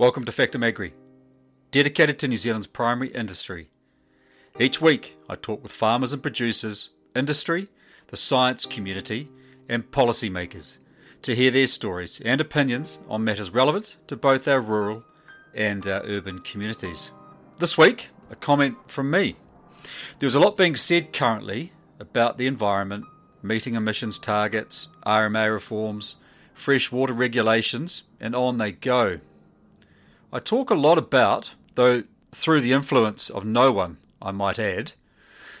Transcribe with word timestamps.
Welcome 0.00 0.24
to 0.24 0.32
Factum 0.32 0.62
Agri, 0.62 0.94
dedicated 1.72 2.18
to 2.20 2.28
New 2.28 2.38
Zealand's 2.38 2.66
primary 2.66 3.08
industry. 3.08 3.66
Each 4.58 4.80
week, 4.80 5.14
I 5.28 5.34
talk 5.34 5.62
with 5.62 5.72
farmers 5.72 6.14
and 6.14 6.22
producers, 6.22 6.88
industry, 7.14 7.68
the 8.06 8.16
science 8.16 8.64
community, 8.64 9.28
and 9.68 9.90
policymakers 9.90 10.78
to 11.20 11.36
hear 11.36 11.50
their 11.50 11.66
stories 11.66 12.18
and 12.24 12.40
opinions 12.40 13.00
on 13.10 13.24
matters 13.24 13.50
relevant 13.50 13.98
to 14.06 14.16
both 14.16 14.48
our 14.48 14.62
rural 14.62 15.04
and 15.54 15.86
our 15.86 16.00
urban 16.06 16.38
communities. 16.38 17.12
This 17.58 17.76
week, 17.76 18.08
a 18.30 18.36
comment 18.36 18.78
from 18.86 19.10
me. 19.10 19.36
There's 20.18 20.34
a 20.34 20.40
lot 20.40 20.56
being 20.56 20.76
said 20.76 21.12
currently 21.12 21.74
about 21.98 22.38
the 22.38 22.46
environment, 22.46 23.04
meeting 23.42 23.74
emissions 23.74 24.18
targets, 24.18 24.88
RMA 25.04 25.52
reforms, 25.52 26.16
freshwater 26.54 27.12
regulations, 27.12 28.04
and 28.18 28.34
on 28.34 28.56
they 28.56 28.72
go. 28.72 29.18
I 30.32 30.38
talk 30.38 30.70
a 30.70 30.74
lot 30.74 30.96
about, 30.96 31.56
though 31.74 32.04
through 32.32 32.60
the 32.60 32.72
influence 32.72 33.30
of 33.30 33.44
no 33.44 33.72
one, 33.72 33.98
I 34.22 34.30
might 34.30 34.58
add, 34.58 34.92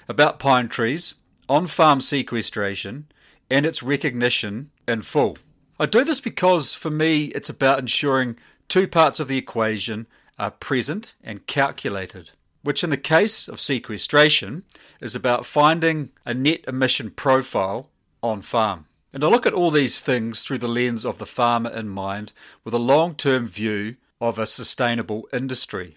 about 0.08 0.38
pine 0.38 0.68
trees, 0.68 1.14
on 1.48 1.66
farm 1.66 2.00
sequestration, 2.00 3.06
and 3.50 3.66
its 3.66 3.82
recognition 3.82 4.70
in 4.86 5.02
full. 5.02 5.38
I 5.80 5.86
do 5.86 6.04
this 6.04 6.20
because 6.20 6.72
for 6.72 6.90
me 6.90 7.26
it's 7.26 7.48
about 7.48 7.80
ensuring 7.80 8.36
two 8.68 8.86
parts 8.86 9.18
of 9.18 9.26
the 9.26 9.38
equation 9.38 10.06
are 10.38 10.52
present 10.52 11.14
and 11.24 11.46
calculated, 11.48 12.30
which 12.62 12.84
in 12.84 12.90
the 12.90 12.96
case 12.96 13.48
of 13.48 13.60
sequestration 13.60 14.62
is 15.00 15.16
about 15.16 15.44
finding 15.44 16.12
a 16.24 16.32
net 16.32 16.64
emission 16.68 17.10
profile 17.10 17.90
on 18.22 18.40
farm. 18.40 18.86
And 19.12 19.24
I 19.24 19.28
look 19.28 19.46
at 19.46 19.52
all 19.52 19.72
these 19.72 20.00
things 20.00 20.44
through 20.44 20.58
the 20.58 20.68
lens 20.68 21.04
of 21.04 21.18
the 21.18 21.26
farmer 21.26 21.70
in 21.70 21.88
mind 21.88 22.32
with 22.62 22.72
a 22.72 22.78
long 22.78 23.16
term 23.16 23.48
view 23.48 23.96
of 24.20 24.38
a 24.38 24.46
sustainable 24.46 25.28
industry. 25.32 25.96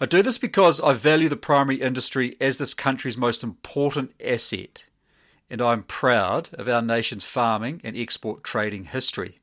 I 0.00 0.06
do 0.06 0.22
this 0.22 0.38
because 0.38 0.80
I 0.80 0.92
value 0.92 1.28
the 1.28 1.36
primary 1.36 1.80
industry 1.80 2.36
as 2.40 2.58
this 2.58 2.74
country's 2.74 3.16
most 3.16 3.42
important 3.42 4.12
asset, 4.24 4.86
and 5.50 5.62
I'm 5.62 5.82
proud 5.82 6.50
of 6.52 6.68
our 6.68 6.82
nation's 6.82 7.24
farming 7.24 7.80
and 7.84 7.96
export 7.96 8.44
trading 8.44 8.84
history. 8.84 9.38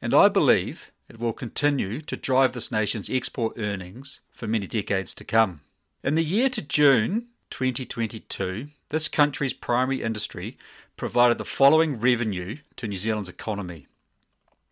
And 0.00 0.14
I 0.14 0.28
believe 0.28 0.92
it 1.08 1.18
will 1.18 1.32
continue 1.32 2.00
to 2.02 2.16
drive 2.16 2.52
this 2.52 2.72
nation's 2.72 3.10
export 3.10 3.58
earnings 3.58 4.20
for 4.32 4.46
many 4.46 4.66
decades 4.66 5.14
to 5.14 5.24
come. 5.24 5.60
In 6.02 6.14
the 6.14 6.24
year 6.24 6.48
to 6.50 6.62
June 6.62 7.28
2022, 7.50 8.68
this 8.90 9.08
country's 9.08 9.54
primary 9.54 10.02
industry 10.02 10.56
provided 10.96 11.38
the 11.38 11.44
following 11.44 11.98
revenue 11.98 12.58
to 12.76 12.88
New 12.88 12.96
Zealand's 12.96 13.28
economy. 13.28 13.86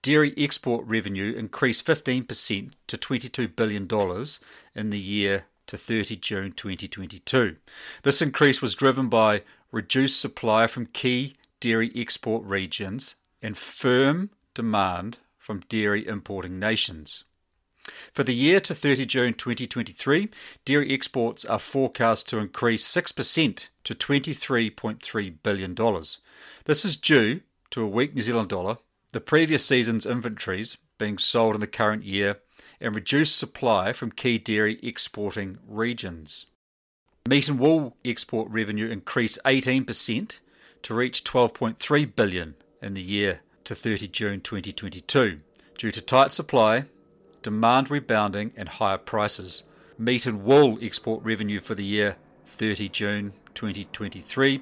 Dairy 0.04 0.34
export 0.36 0.84
revenue 0.86 1.32
increased 1.34 1.86
15% 1.86 2.72
to 2.88 2.96
$22 2.98 3.56
billion 3.56 3.88
in 4.74 4.90
the 4.90 4.98
year 4.98 5.46
to 5.66 5.78
30 5.78 6.16
June 6.16 6.52
2022. 6.52 7.56
This 8.02 8.20
increase 8.20 8.60
was 8.60 8.74
driven 8.74 9.08
by 9.08 9.40
reduced 9.72 10.20
supply 10.20 10.66
from 10.66 10.84
key 10.92 11.36
dairy 11.58 11.90
export 11.96 12.44
regions 12.44 13.14
and 13.40 13.56
firm 13.56 14.28
demand 14.52 15.20
from 15.38 15.62
dairy 15.70 16.06
importing 16.06 16.58
nations. 16.58 17.24
For 18.12 18.24
the 18.24 18.34
year 18.34 18.60
to 18.60 18.74
30 18.74 19.06
June 19.06 19.32
2023, 19.32 20.28
dairy 20.66 20.92
exports 20.92 21.46
are 21.46 21.58
forecast 21.58 22.28
to 22.28 22.36
increase 22.36 22.86
6% 22.94 23.68
to 23.84 23.94
$23.3 23.94 25.34
billion. 25.42 25.74
This 26.66 26.84
is 26.84 26.98
due 26.98 27.40
to 27.70 27.82
a 27.82 27.88
weak 27.88 28.14
New 28.14 28.20
Zealand 28.20 28.50
dollar, 28.50 28.76
the 29.14 29.20
previous 29.20 29.64
season's 29.64 30.06
inventories 30.06 30.76
being 30.98 31.18
sold 31.18 31.54
in 31.54 31.60
the 31.60 31.68
current 31.68 32.02
year, 32.02 32.40
and 32.80 32.96
reduced 32.96 33.38
supply 33.38 33.92
from 33.92 34.10
key 34.10 34.38
dairy 34.38 34.76
exporting 34.82 35.56
regions. 35.68 36.46
Meat 37.28 37.48
and 37.48 37.60
wool 37.60 37.94
export 38.04 38.50
revenue 38.50 38.88
increased 38.88 39.38
18% 39.44 40.40
to 40.82 40.94
reach 40.94 41.22
12.3 41.22 42.16
billion 42.16 42.56
in 42.82 42.94
the 42.94 43.00
year 43.00 43.40
to 43.62 43.76
30 43.76 44.08
June 44.08 44.40
2022 44.40 45.40
due 45.78 45.90
to 45.92 46.00
tight 46.00 46.32
supply, 46.32 46.84
demand 47.40 47.92
rebounding 47.92 48.52
and 48.56 48.68
higher 48.68 48.98
prices. 48.98 49.62
Meat 49.96 50.26
and 50.26 50.42
wool 50.42 50.76
export 50.82 51.22
revenue 51.22 51.60
for 51.60 51.76
the 51.76 51.84
year 51.84 52.16
30 52.46 52.88
June 52.88 53.32
2023 53.54 54.60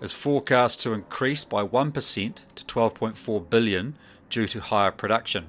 is 0.00 0.12
forecast 0.12 0.80
to 0.80 0.92
increase 0.92 1.44
by 1.44 1.64
1% 1.64 2.42
to 2.54 2.64
12.4 2.64 3.50
billion 3.50 3.96
due 4.28 4.46
to 4.46 4.60
higher 4.60 4.90
production, 4.90 5.48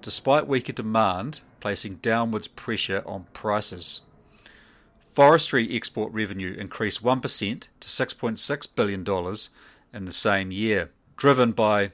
despite 0.00 0.46
weaker 0.46 0.72
demand 0.72 1.40
placing 1.60 1.96
downwards 1.96 2.48
pressure 2.48 3.02
on 3.04 3.26
prices. 3.32 4.00
Forestry 5.10 5.74
export 5.74 6.12
revenue 6.12 6.54
increased 6.54 7.02
1% 7.02 7.20
to 7.20 7.88
$6.6 7.88 8.74
billion 8.76 9.36
in 9.92 10.04
the 10.04 10.12
same 10.12 10.52
year, 10.52 10.90
driven 11.16 11.52
by 11.52 11.90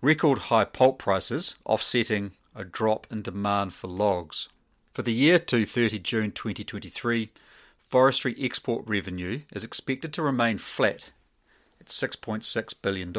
record 0.00 0.38
high 0.38 0.64
pulp 0.64 0.98
prices 0.98 1.54
offsetting 1.66 2.32
a 2.54 2.64
drop 2.64 3.06
in 3.10 3.22
demand 3.22 3.72
for 3.74 3.88
logs. 3.88 4.48
For 4.92 5.02
the 5.02 5.12
year 5.12 5.38
to 5.38 5.64
30 5.64 5.98
June 6.00 6.32
2023, 6.32 7.30
forestry 7.92 8.34
export 8.40 8.82
revenue 8.86 9.42
is 9.52 9.62
expected 9.62 10.14
to 10.14 10.22
remain 10.22 10.56
flat 10.56 11.12
at 11.78 11.88
$6.6 11.88 12.74
billion 12.80 13.14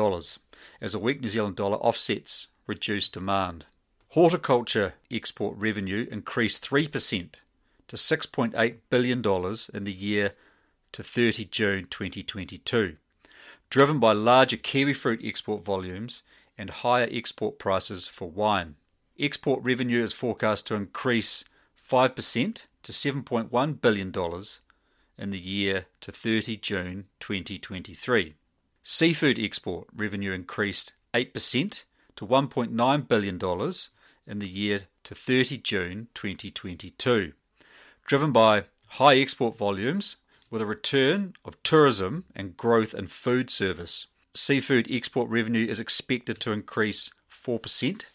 as 0.81 0.95
a 0.95 1.00
weak 1.00 1.22
New 1.22 1.28
Zealand 1.28 1.56
dollar 1.56 1.78
offsets 1.78 2.47
reduced 2.66 3.13
demand. 3.13 3.67
Horticulture 4.09 4.95
export 5.12 5.56
revenue 5.59 6.07
increased 6.09 6.67
3% 6.67 7.35
to 7.88 7.95
$6.8 7.95 8.75
billion 8.89 9.19
in 9.75 9.83
the 9.83 9.94
year 9.94 10.31
to 10.91 11.03
30 11.03 11.45
June 11.45 11.85
2022, 11.91 12.95
driven 13.69 14.00
by 14.00 14.12
larger 14.12 14.57
kiwi 14.57 14.94
fruit 14.94 15.22
export 15.23 15.63
volumes 15.63 16.23
and 16.57 16.72
higher 16.72 17.07
export 17.12 17.59
prices 17.59 18.07
for 18.07 18.28
wine. 18.28 18.73
Export 19.19 19.62
revenue 19.62 20.03
is 20.03 20.13
forecast 20.13 20.66
to 20.66 20.73
increase 20.73 21.44
5% 21.88 22.66
to 22.83 22.91
$7.1 22.91 23.81
billion 23.81 24.13
in 25.17 25.29
the 25.31 25.39
year 25.39 25.85
to 26.01 26.11
30 26.11 26.57
June 26.57 27.05
2023. 27.19 28.35
Seafood 28.83 29.39
export 29.39 29.88
revenue 29.95 30.31
increased 30.31 30.94
8% 31.13 31.83
to 32.16 32.27
$1.9 32.27 33.07
billion 33.07 33.71
in 34.27 34.39
the 34.39 34.47
year 34.47 34.79
to 35.03 35.16
30 35.16 35.57
June 35.57 36.07
2022, 36.13 37.33
driven 38.05 38.31
by 38.31 38.63
high 38.88 39.15
export 39.15 39.57
volumes 39.57 40.17
with 40.51 40.61
a 40.61 40.65
return 40.65 41.33
of 41.45 41.61
tourism 41.63 42.25
and 42.35 42.57
growth 42.57 42.94
in 42.94 43.07
food 43.07 43.50
service. 43.50 44.07
Seafood 44.33 44.88
export 44.89 45.29
revenue 45.29 45.65
is 45.67 45.79
expected 45.79 46.39
to 46.39 46.51
increase 46.51 47.11
4% 47.31 48.05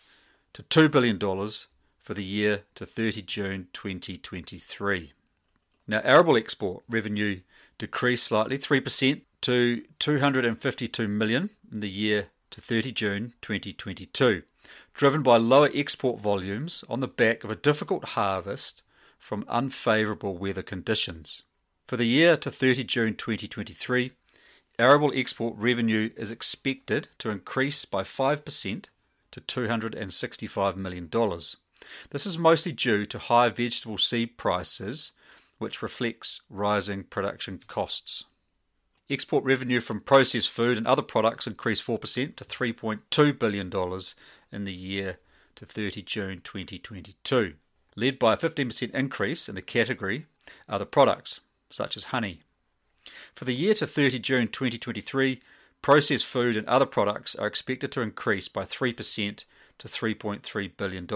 to 0.52 0.62
$2 0.62 0.90
billion 0.90 1.18
for 2.08 2.14
the 2.14 2.24
year 2.24 2.62
to 2.74 2.86
30 2.86 3.20
June 3.20 3.68
2023. 3.74 5.12
Now, 5.86 6.00
arable 6.02 6.38
export 6.38 6.82
revenue 6.88 7.40
decreased 7.76 8.24
slightly 8.24 8.56
3% 8.56 9.20
to 9.42 9.82
252 9.98 11.06
million 11.06 11.50
in 11.70 11.80
the 11.80 11.90
year 11.90 12.28
to 12.48 12.62
30 12.62 12.92
June 12.92 13.34
2022, 13.42 14.42
driven 14.94 15.22
by 15.22 15.36
lower 15.36 15.68
export 15.74 16.18
volumes 16.18 16.82
on 16.88 17.00
the 17.00 17.08
back 17.08 17.44
of 17.44 17.50
a 17.50 17.54
difficult 17.54 18.06
harvest 18.16 18.80
from 19.18 19.44
unfavourable 19.46 20.34
weather 20.34 20.62
conditions. 20.62 21.42
For 21.86 21.98
the 21.98 22.06
year 22.06 22.38
to 22.38 22.50
30 22.50 22.84
June 22.84 23.16
2023, 23.16 24.12
arable 24.78 25.12
export 25.14 25.56
revenue 25.58 26.08
is 26.16 26.30
expected 26.30 27.08
to 27.18 27.28
increase 27.28 27.84
by 27.84 28.02
5% 28.02 28.84
to 29.30 29.40
$265 29.42 30.76
million. 30.76 31.10
This 32.10 32.26
is 32.26 32.38
mostly 32.38 32.72
due 32.72 33.04
to 33.06 33.18
high 33.18 33.48
vegetable 33.48 33.98
seed 33.98 34.36
prices, 34.36 35.12
which 35.58 35.82
reflects 35.82 36.42
rising 36.48 37.04
production 37.04 37.58
costs. 37.66 38.24
Export 39.10 39.44
revenue 39.44 39.80
from 39.80 40.00
processed 40.00 40.50
food 40.50 40.76
and 40.76 40.86
other 40.86 41.02
products 41.02 41.46
increased 41.46 41.86
4% 41.86 42.36
to 42.36 42.44
$3.2 42.44 43.38
billion 43.38 43.72
in 44.52 44.64
the 44.64 44.72
year 44.72 45.18
to 45.54 45.64
30 45.64 46.02
June 46.02 46.40
2022, 46.44 47.54
led 47.96 48.18
by 48.18 48.34
a 48.34 48.36
15% 48.36 48.90
increase 48.90 49.48
in 49.48 49.54
the 49.54 49.62
category 49.62 50.26
other 50.68 50.84
products, 50.84 51.40
such 51.70 51.96
as 51.96 52.04
honey. 52.04 52.40
For 53.34 53.44
the 53.44 53.54
year 53.54 53.74
to 53.74 53.86
30 53.86 54.18
June 54.18 54.48
2023, 54.48 55.40
processed 55.80 56.26
food 56.26 56.56
and 56.56 56.66
other 56.66 56.86
products 56.86 57.34
are 57.34 57.46
expected 57.46 57.90
to 57.92 58.02
increase 58.02 58.48
by 58.48 58.64
3% 58.64 59.44
to 59.78 59.88
$3.3 59.88 60.76
billion. 60.76 61.06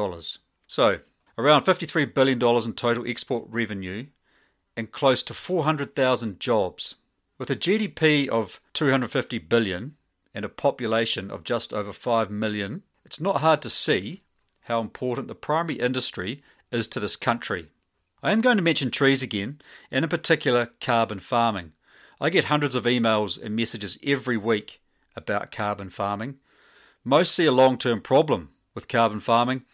So, 0.72 1.00
around 1.36 1.64
$53 1.64 2.14
billion 2.14 2.42
in 2.42 2.72
total 2.72 3.06
export 3.06 3.44
revenue 3.46 4.06
and 4.74 4.90
close 4.90 5.22
to 5.24 5.34
400,000 5.34 6.40
jobs 6.40 6.94
with 7.36 7.50
a 7.50 7.56
GDP 7.56 8.26
of 8.26 8.58
250 8.72 9.36
billion 9.36 9.96
and 10.34 10.46
a 10.46 10.48
population 10.48 11.30
of 11.30 11.44
just 11.44 11.74
over 11.74 11.92
5 11.92 12.30
million, 12.30 12.84
it's 13.04 13.20
not 13.20 13.42
hard 13.42 13.60
to 13.60 13.68
see 13.68 14.22
how 14.62 14.80
important 14.80 15.28
the 15.28 15.34
primary 15.34 15.78
industry 15.78 16.42
is 16.70 16.88
to 16.88 17.00
this 17.00 17.16
country. 17.16 17.68
I 18.22 18.32
am 18.32 18.40
going 18.40 18.56
to 18.56 18.62
mention 18.62 18.90
trees 18.90 19.22
again, 19.22 19.60
and 19.90 20.06
in 20.06 20.08
particular 20.08 20.70
carbon 20.80 21.18
farming. 21.18 21.74
I 22.18 22.30
get 22.30 22.44
hundreds 22.44 22.74
of 22.74 22.84
emails 22.84 23.38
and 23.38 23.54
messages 23.54 23.98
every 24.02 24.38
week 24.38 24.80
about 25.14 25.52
carbon 25.52 25.90
farming. 25.90 26.36
Most 27.04 27.34
see 27.34 27.44
a 27.44 27.52
long 27.52 27.76
term 27.76 28.00
problem 28.00 28.52
with 28.74 28.88
carbon 28.88 29.20
farming, 29.20 29.66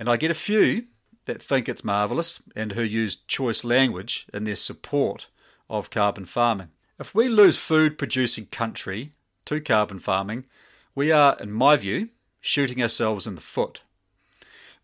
and 0.00 0.08
I 0.08 0.16
get 0.16 0.30
a 0.30 0.34
few 0.34 0.86
that 1.26 1.42
think 1.42 1.68
it's 1.68 1.84
marvellous 1.84 2.42
and 2.56 2.72
who 2.72 2.82
use 2.82 3.16
choice 3.16 3.62
language 3.64 4.26
in 4.32 4.44
their 4.44 4.54
support 4.54 5.26
of 5.68 5.90
carbon 5.90 6.24
farming. 6.24 6.68
If 6.98 7.14
we 7.14 7.28
lose 7.28 7.58
food 7.58 7.98
producing 7.98 8.46
country 8.46 9.12
to 9.44 9.60
carbon 9.60 9.98
farming, 9.98 10.46
we 10.94 11.12
are, 11.12 11.36
in 11.38 11.52
my 11.52 11.76
view, 11.76 12.08
shooting 12.40 12.80
ourselves 12.80 13.26
in 13.26 13.34
the 13.34 13.42
foot. 13.42 13.82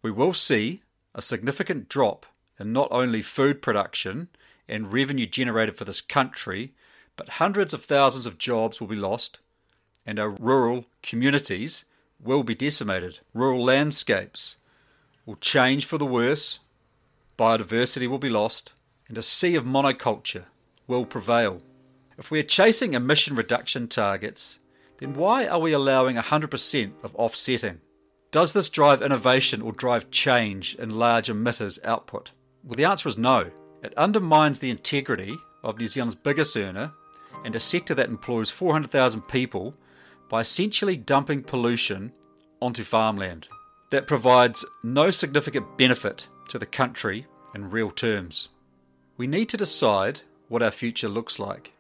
We 0.03 0.11
will 0.11 0.35
see 0.35 0.83
a 1.15 1.23
significant 1.23 1.89
drop 1.89 2.27
in 2.61 2.75
not 2.75 2.89
only 2.91 3.23
food 3.23 3.63
production 3.63 4.29
and 4.69 4.93
revenue 4.93 5.27
generated 5.27 5.77
for 5.77 5.87
this 5.87 6.03
country, 6.03 6.75
but 7.17 7.41
hundreds 7.41 7.73
of 7.73 7.83
thousands 7.83 8.27
of 8.27 8.37
jobs 8.37 8.81
will 8.81 8.89
be 8.89 8.97
lost, 8.97 9.41
and 10.05 10.19
our 10.19 10.31
rural 10.31 10.85
communities 11.03 11.87
will 12.23 12.43
be 12.43 12.55
decimated. 12.55 13.21
Rural 13.33 13.65
landscapes 13.65 14.59
will 15.27 15.37
change 15.37 15.85
for 15.85 15.99
the 15.99 16.07
worse, 16.07 16.61
biodiversity 17.37 18.09
will 18.09 18.19
be 18.19 18.31
lost, 18.31 18.73
and 19.09 19.19
a 19.19 19.23
sea 19.23 19.57
of 19.57 19.65
monoculture 19.65 20.45
will 20.87 21.05
prevail. 21.05 21.61
If 22.17 22.31
we 22.31 22.39
are 22.39 22.45
chasing 22.45 22.95
emission 22.95 23.37
reduction 23.37 23.89
targets, 23.89 24.61
then 24.99 25.15
why 25.15 25.47
are 25.47 25.59
we 25.59 25.73
allowing 25.73 26.17
100% 26.17 26.93
of 27.03 27.15
offsetting? 27.17 27.81
Does 28.31 28.53
this 28.53 28.71
drive 28.71 29.03
innovation 29.03 29.61
or 29.61 29.73
drive 29.73 30.11
change 30.11 30.77
in 30.77 30.99
large 30.99 31.29
emitters' 31.29 31.85
output? 31.85 32.31
Well, 32.65 32.77
the 32.77 32.85
answer 32.85 33.09
is 33.09 33.19
no. 33.19 33.51
It 33.83 33.95
undermines 33.97 34.61
the 34.61 34.71
integrity 34.71 35.37
of 35.63 35.79
New 35.79 35.89
Zealand's 35.89 36.15
biggest 36.15 36.57
earner 36.57 36.93
and 37.45 37.55
a 37.55 37.61
sector 37.61 37.95
that 37.95 38.09
employs 38.09 38.51
400,000 38.51 39.23
people 39.23 39.75
by 40.29 40.41
essentially 40.41 40.97
dumping 40.97 41.43
pollution 41.43 42.13
onto 42.61 42.83
farmland 42.83 43.49
that 43.91 44.07
provides 44.07 44.65
no 44.83 45.11
significant 45.11 45.77
benefit 45.77 46.29
to 46.49 46.59
the 46.59 46.67
country 46.67 47.27
in 47.55 47.71
real 47.71 47.91
terms. 47.91 48.49
We 49.17 49.27
need 49.27 49.49
to 49.51 49.57
decide 49.57 50.23
what 50.49 50.63
our 50.63 50.71
future 50.71 51.09
looks 51.09 51.39
like, 51.39 51.73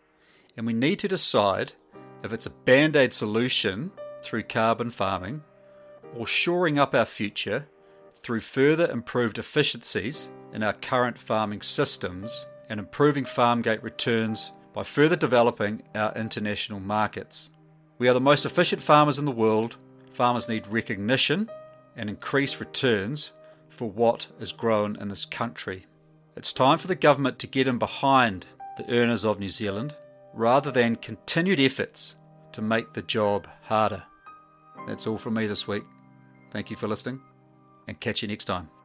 and 0.56 0.66
we 0.66 0.72
need 0.72 0.98
to 1.00 1.08
decide 1.08 1.74
if 2.22 2.32
it's 2.32 2.46
a 2.46 2.50
band 2.50 2.96
aid 2.96 3.12
solution 3.12 3.92
through 4.22 4.44
carbon 4.44 4.90
farming 4.90 5.42
or 6.14 6.26
shoring 6.26 6.78
up 6.78 6.94
our 6.94 7.04
future 7.04 7.66
through 8.14 8.40
further 8.40 8.90
improved 8.90 9.38
efficiencies 9.38 10.30
in 10.52 10.62
our 10.62 10.72
current 10.72 11.18
farming 11.18 11.62
systems 11.62 12.46
and 12.68 12.80
improving 12.80 13.24
farm 13.24 13.62
gate 13.62 13.82
returns 13.82 14.52
by 14.72 14.82
further 14.82 15.16
developing 15.16 15.82
our 15.94 16.12
international 16.14 16.80
markets. 16.80 17.50
We 17.98 18.08
are 18.08 18.14
the 18.14 18.20
most 18.20 18.44
efficient 18.44 18.82
farmers 18.82 19.18
in 19.18 19.24
the 19.24 19.30
world. 19.30 19.76
Farmers 20.10 20.48
need 20.48 20.66
recognition 20.66 21.48
and 21.96 22.10
increase 22.10 22.60
returns 22.60 23.32
for 23.68 23.90
what 23.90 24.28
is 24.38 24.52
grown 24.52 24.96
in 24.96 25.08
this 25.08 25.24
country. 25.24 25.86
It's 26.36 26.52
time 26.52 26.78
for 26.78 26.86
the 26.86 26.94
government 26.94 27.38
to 27.40 27.46
get 27.46 27.66
in 27.66 27.78
behind 27.78 28.46
the 28.76 28.88
earners 28.90 29.24
of 29.24 29.40
New 29.40 29.48
Zealand 29.48 29.96
rather 30.34 30.70
than 30.70 30.96
continued 30.96 31.58
efforts 31.58 32.16
to 32.52 32.60
make 32.62 32.92
the 32.92 33.02
job 33.02 33.48
harder. 33.62 34.02
That's 34.86 35.06
all 35.06 35.18
from 35.18 35.34
me 35.34 35.46
this 35.46 35.66
week. 35.66 35.84
Thank 36.52 36.70
you 36.70 36.76
for 36.76 36.86
listening 36.86 37.20
and 37.88 37.98
catch 37.98 38.22
you 38.22 38.28
next 38.28 38.44
time. 38.44 38.75